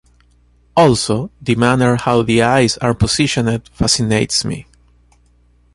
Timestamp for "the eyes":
2.23-2.75